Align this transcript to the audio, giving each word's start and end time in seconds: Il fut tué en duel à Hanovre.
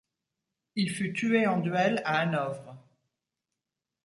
Il 0.75 0.89
fut 0.89 1.13
tué 1.13 1.45
en 1.45 1.59
duel 1.59 2.01
à 2.05 2.17
Hanovre. 2.21 2.75